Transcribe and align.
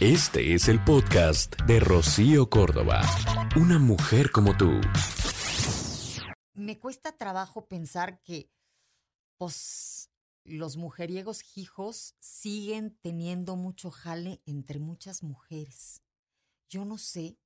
Este 0.00 0.54
es 0.54 0.68
el 0.68 0.80
podcast 0.84 1.60
de 1.62 1.80
Rocío 1.80 2.48
Córdoba. 2.48 3.02
Una 3.56 3.80
mujer 3.80 4.30
como 4.30 4.56
tú. 4.56 4.80
Me 6.54 6.78
cuesta 6.78 7.16
trabajo 7.16 7.66
pensar 7.66 8.22
que 8.22 8.48
pues, 9.38 10.08
los 10.44 10.76
mujeriegos 10.76 11.42
hijos 11.56 12.14
siguen 12.20 12.96
teniendo 13.02 13.56
mucho 13.56 13.90
jale 13.90 14.40
entre 14.46 14.78
muchas 14.78 15.24
mujeres. 15.24 16.04
Yo 16.68 16.84
no 16.84 16.96
sé 16.96 17.36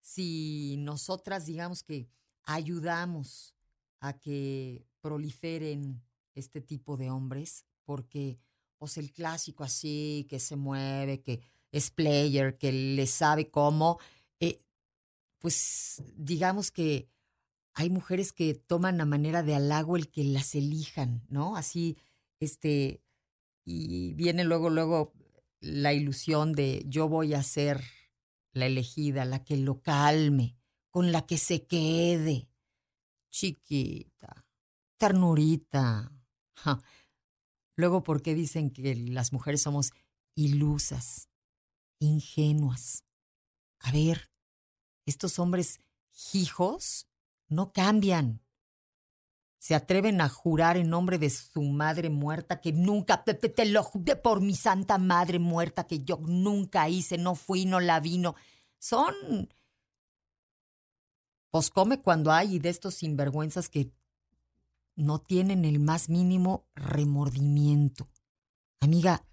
si 0.00 0.74
nosotras, 0.80 1.46
digamos 1.46 1.84
que 1.84 2.08
ayudamos 2.42 3.54
a 4.00 4.18
que 4.18 4.84
proliferen 5.00 6.02
este 6.34 6.60
tipo 6.60 6.96
de 6.96 7.08
hombres, 7.08 7.64
porque 7.84 8.40
pues 8.78 8.98
el 8.98 9.12
clásico 9.12 9.62
así, 9.62 10.26
que 10.28 10.40
se 10.40 10.56
mueve, 10.56 11.20
que 11.22 11.40
es 11.72 11.90
player, 11.90 12.56
que 12.58 12.72
le 12.72 13.06
sabe 13.06 13.50
cómo, 13.50 13.98
eh, 14.40 14.58
pues 15.38 16.02
digamos 16.16 16.70
que 16.70 17.08
hay 17.74 17.90
mujeres 17.90 18.32
que 18.32 18.54
toman 18.54 19.00
a 19.00 19.04
manera 19.04 19.42
de 19.42 19.54
halago 19.54 19.96
el 19.96 20.10
que 20.10 20.24
las 20.24 20.54
elijan, 20.54 21.24
¿no? 21.28 21.56
Así, 21.56 21.96
este, 22.40 23.02
y 23.64 24.14
viene 24.14 24.44
luego, 24.44 24.70
luego 24.70 25.12
la 25.60 25.92
ilusión 25.92 26.52
de 26.52 26.84
yo 26.86 27.08
voy 27.08 27.34
a 27.34 27.42
ser 27.42 27.82
la 28.52 28.66
elegida, 28.66 29.24
la 29.24 29.44
que 29.44 29.56
lo 29.56 29.82
calme, 29.82 30.56
con 30.90 31.12
la 31.12 31.26
que 31.26 31.38
se 31.38 31.66
quede. 31.66 32.48
Chiquita, 33.30 34.46
ternurita. 34.96 36.12
Luego, 37.76 38.02
¿por 38.02 38.22
qué 38.22 38.34
dicen 38.34 38.70
que 38.70 38.96
las 38.96 39.32
mujeres 39.32 39.62
somos 39.62 39.92
ilusas? 40.34 41.28
Ingenuas. 41.98 43.04
A 43.80 43.92
ver, 43.92 44.30
estos 45.06 45.38
hombres 45.38 45.80
hijos 46.32 47.06
no 47.48 47.72
cambian. 47.72 48.42
Se 49.58 49.74
atreven 49.74 50.20
a 50.20 50.28
jurar 50.28 50.76
en 50.76 50.90
nombre 50.90 51.18
de 51.18 51.30
su 51.30 51.62
madre 51.62 52.10
muerta 52.10 52.60
que 52.60 52.72
nunca, 52.72 53.24
te, 53.24 53.34
te, 53.34 53.66
lo 53.66 53.82
juro 53.82 54.22
por 54.22 54.40
mi 54.40 54.54
santa 54.54 54.98
madre 54.98 55.38
muerta 55.38 55.86
que 55.86 56.04
yo 56.04 56.18
nunca 56.18 56.88
hice, 56.88 57.18
no 57.18 57.34
fui, 57.34 57.64
no 57.64 57.80
la 57.80 58.00
vino. 58.00 58.36
Son. 58.78 59.14
Pues 61.50 61.70
come 61.70 62.00
cuando 62.00 62.30
hay 62.30 62.58
de 62.58 62.68
estos 62.68 62.94
sinvergüenzas 62.94 63.68
que 63.68 63.90
no 64.94 65.20
tienen 65.20 65.64
el 65.64 65.80
más 65.80 66.08
mínimo 66.08 66.66
remordimiento. 66.74 68.08
Amiga, 68.80 69.24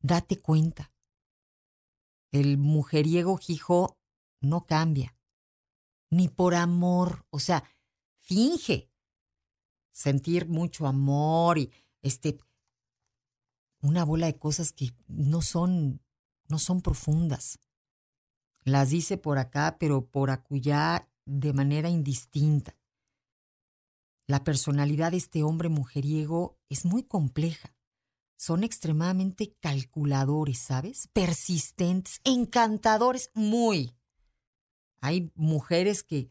date 0.00 0.40
cuenta. 0.40 0.92
El 2.36 2.58
mujeriego 2.58 3.38
Jijo 3.38 3.98
no 4.42 4.66
cambia, 4.66 5.16
ni 6.10 6.28
por 6.28 6.54
amor, 6.54 7.24
o 7.30 7.38
sea, 7.38 7.64
finge 8.18 8.90
sentir 9.90 10.46
mucho 10.46 10.86
amor 10.86 11.56
y 11.56 11.72
este 12.02 12.38
una 13.80 14.04
bola 14.04 14.26
de 14.26 14.36
cosas 14.36 14.72
que 14.72 14.94
no 15.08 15.40
son 15.40 16.02
no 16.46 16.58
son 16.58 16.82
profundas. 16.82 17.58
Las 18.64 18.90
dice 18.90 19.16
por 19.16 19.38
acá, 19.38 19.78
pero 19.80 20.04
por 20.04 20.28
acullá 20.28 21.08
de 21.24 21.54
manera 21.54 21.88
indistinta. 21.88 22.76
La 24.26 24.44
personalidad 24.44 25.12
de 25.12 25.16
este 25.16 25.42
hombre 25.42 25.70
mujeriego 25.70 26.58
es 26.68 26.84
muy 26.84 27.02
compleja 27.02 27.75
son 28.36 28.64
extremadamente 28.64 29.56
calculadores, 29.60 30.58
¿sabes? 30.58 31.08
Persistentes, 31.12 32.20
encantadores, 32.24 33.30
muy. 33.34 33.96
Hay 35.00 35.32
mujeres 35.34 36.02
que 36.02 36.30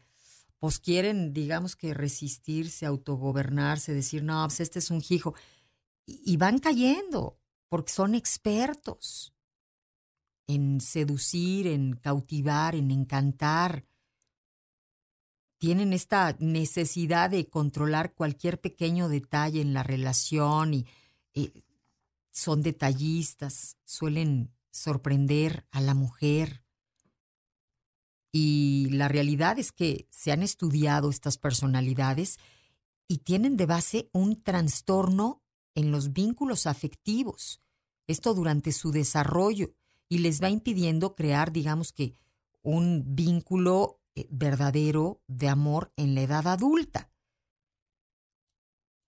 pues 0.58 0.78
quieren, 0.78 1.32
digamos 1.32 1.76
que 1.76 1.94
resistirse, 1.94 2.86
autogobernarse, 2.86 3.92
decir, 3.92 4.22
no, 4.22 4.42
pues 4.46 4.60
este 4.60 4.78
es 4.78 4.90
un 4.90 5.02
hijo. 5.08 5.34
Y, 6.06 6.36
van 6.36 6.58
cayendo, 6.60 7.38
porque 7.68 7.92
son 7.92 8.14
expertos 8.14 9.34
en 10.46 10.80
seducir, 10.80 11.66
en 11.66 11.96
cautivar, 11.96 12.76
en 12.76 12.90
encantar. 12.90 13.84
Tienen 15.58 15.92
esta 15.92 16.36
necesidad 16.38 17.30
de 17.30 17.48
controlar 17.48 18.14
cualquier 18.14 18.60
pequeño 18.60 19.08
detalle 19.08 19.60
en 19.60 19.74
la 19.74 19.82
relación 19.82 20.74
y 20.74 20.86
eh, 21.34 21.64
son 22.36 22.60
detallistas, 22.60 23.78
suelen 23.86 24.54
sorprender 24.70 25.66
a 25.70 25.80
la 25.80 25.94
mujer. 25.94 26.66
Y 28.30 28.90
la 28.90 29.08
realidad 29.08 29.58
es 29.58 29.72
que 29.72 30.06
se 30.10 30.32
han 30.32 30.42
estudiado 30.42 31.08
estas 31.08 31.38
personalidades 31.38 32.38
y 33.08 33.18
tienen 33.18 33.56
de 33.56 33.64
base 33.64 34.10
un 34.12 34.42
trastorno 34.42 35.42
en 35.74 35.90
los 35.90 36.12
vínculos 36.12 36.66
afectivos. 36.66 37.62
Esto 38.06 38.34
durante 38.34 38.70
su 38.72 38.90
desarrollo 38.90 39.74
y 40.10 40.18
les 40.18 40.42
va 40.42 40.50
impidiendo 40.50 41.14
crear, 41.14 41.52
digamos 41.52 41.94
que, 41.94 42.18
un 42.60 43.16
vínculo 43.16 44.02
eh, 44.14 44.26
verdadero 44.30 45.22
de 45.26 45.48
amor 45.48 45.90
en 45.96 46.14
la 46.14 46.20
edad 46.20 46.46
adulta. 46.48 47.10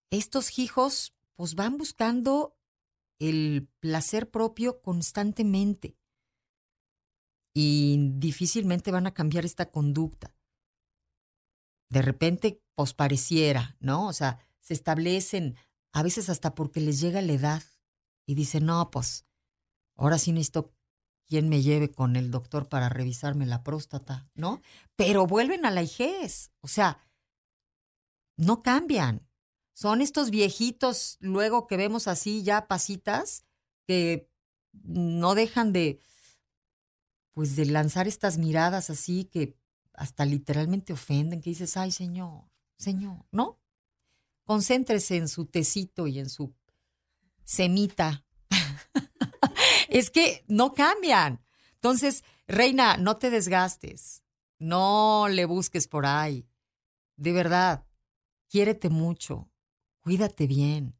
Estos 0.08 0.58
hijos 0.58 1.12
pues 1.36 1.54
van 1.54 1.76
buscando 1.76 2.57
el 3.18 3.68
placer 3.80 4.30
propio 4.30 4.80
constantemente 4.80 5.96
y 7.54 8.12
difícilmente 8.14 8.90
van 8.92 9.06
a 9.06 9.14
cambiar 9.14 9.44
esta 9.44 9.70
conducta. 9.70 10.34
De 11.90 12.02
repente, 12.02 12.62
pues 12.74 12.94
pareciera, 12.94 13.76
¿no? 13.80 14.06
O 14.06 14.12
sea, 14.12 14.38
se 14.60 14.74
establecen, 14.74 15.56
a 15.92 16.02
veces 16.02 16.28
hasta 16.28 16.54
porque 16.54 16.80
les 16.80 17.00
llega 17.00 17.22
la 17.22 17.32
edad 17.32 17.62
y 18.26 18.34
dicen, 18.34 18.66
no, 18.66 18.90
pues, 18.90 19.26
ahora 19.96 20.18
sí 20.18 20.32
necesito 20.32 20.74
quien 21.26 21.48
me 21.48 21.62
lleve 21.62 21.90
con 21.90 22.16
el 22.16 22.30
doctor 22.30 22.68
para 22.68 22.88
revisarme 22.88 23.46
la 23.46 23.62
próstata, 23.62 24.30
¿no? 24.34 24.60
Pero 24.96 25.26
vuelven 25.26 25.66
a 25.66 25.70
la 25.70 25.82
hijez, 25.82 26.52
o 26.60 26.68
sea, 26.68 27.06
no 28.36 28.62
cambian. 28.62 29.27
Son 29.78 30.00
estos 30.00 30.30
viejitos 30.30 31.18
luego 31.20 31.68
que 31.68 31.76
vemos 31.76 32.08
así 32.08 32.42
ya 32.42 32.66
pasitas 32.66 33.44
que 33.86 34.28
no 34.72 35.36
dejan 35.36 35.72
de 35.72 36.00
pues 37.32 37.54
de 37.54 37.64
lanzar 37.64 38.08
estas 38.08 38.38
miradas 38.38 38.90
así 38.90 39.26
que 39.26 39.56
hasta 39.92 40.24
literalmente 40.24 40.92
ofenden, 40.92 41.40
que 41.40 41.50
dices, 41.50 41.76
"Ay, 41.76 41.92
señor, 41.92 42.50
señor", 42.76 43.24
¿no? 43.30 43.60
Concéntrese 44.42 45.16
en 45.16 45.28
su 45.28 45.46
tecito 45.46 46.08
y 46.08 46.18
en 46.18 46.28
su 46.28 46.52
semita. 47.44 48.26
es 49.88 50.10
que 50.10 50.44
no 50.48 50.74
cambian. 50.74 51.40
Entonces, 51.74 52.24
reina, 52.48 52.96
no 52.96 53.14
te 53.16 53.30
desgastes. 53.30 54.24
No 54.58 55.28
le 55.28 55.44
busques 55.44 55.86
por 55.86 56.04
ahí. 56.04 56.48
De 57.14 57.30
verdad, 57.30 57.86
quiérete 58.48 58.88
mucho. 58.88 59.48
Cuídate 60.08 60.46
bien, 60.46 60.96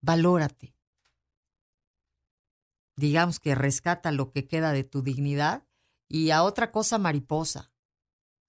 valórate. 0.00 0.74
Digamos 2.96 3.38
que 3.38 3.54
rescata 3.54 4.10
lo 4.10 4.32
que 4.32 4.48
queda 4.48 4.72
de 4.72 4.82
tu 4.82 5.00
dignidad 5.00 5.64
y 6.08 6.30
a 6.30 6.42
otra 6.42 6.72
cosa 6.72 6.98
mariposa. 6.98 7.70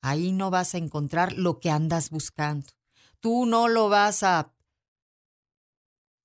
Ahí 0.02 0.32
no 0.32 0.50
vas 0.50 0.74
a 0.74 0.80
encontrar 0.80 1.34
lo 1.34 1.60
que 1.60 1.70
andas 1.70 2.10
buscando. 2.10 2.72
Tú 3.20 3.46
no 3.46 3.68
lo 3.68 3.88
vas 3.88 4.24
a 4.24 4.52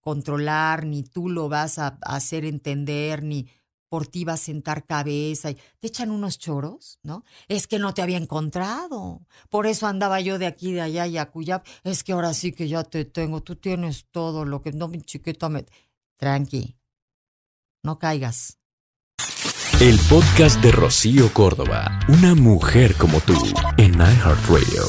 controlar, 0.00 0.86
ni 0.86 1.02
tú 1.02 1.28
lo 1.28 1.50
vas 1.50 1.78
a 1.78 1.98
hacer 2.06 2.46
entender, 2.46 3.22
ni 3.22 3.50
por 3.94 4.08
ti 4.08 4.24
va 4.24 4.32
a 4.32 4.36
sentar 4.36 4.86
cabeza 4.86 5.52
y 5.52 5.54
te 5.54 5.86
echan 5.86 6.10
unos 6.10 6.36
choros, 6.36 6.98
¿no? 7.04 7.24
Es 7.46 7.68
que 7.68 7.78
no 7.78 7.94
te 7.94 8.02
había 8.02 8.16
encontrado. 8.16 9.24
Por 9.50 9.68
eso 9.68 9.86
andaba 9.86 10.20
yo 10.20 10.36
de 10.36 10.46
aquí, 10.46 10.72
de 10.72 10.80
allá 10.80 11.06
y 11.06 11.16
acullá. 11.16 11.62
Es 11.84 12.02
que 12.02 12.10
ahora 12.10 12.34
sí 12.34 12.50
que 12.50 12.66
ya 12.66 12.82
te 12.82 13.04
tengo. 13.04 13.40
Tú 13.44 13.54
tienes 13.54 14.06
todo 14.10 14.44
lo 14.44 14.62
que 14.62 14.72
no, 14.72 14.88
mi 14.88 15.00
chiquita 15.00 15.48
me. 15.48 15.64
Tranqui. 16.16 16.76
No 17.84 18.00
caigas. 18.00 18.58
El 19.80 19.96
podcast 20.10 20.60
de 20.60 20.72
Rocío 20.72 21.32
Córdoba. 21.32 22.00
Una 22.08 22.34
mujer 22.34 22.96
como 22.96 23.20
tú. 23.20 23.36
En 23.76 23.94
iHeartRadio. 23.94 24.82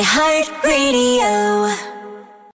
iHeartRadio. 0.00 1.89